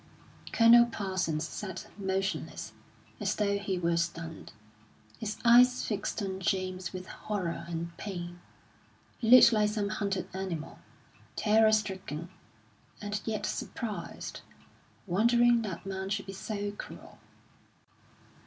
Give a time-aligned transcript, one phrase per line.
[0.51, 2.73] Colonel Parsons sat motionless,
[3.19, 4.51] as though he were stunned,
[5.19, 8.39] his eyes fixed on James with horror and pain;
[9.19, 10.79] he looked like some hunted animal,
[11.35, 12.29] terror stricken,
[12.99, 14.41] and yet surprised,
[15.05, 17.19] wondering that man should be so cruel.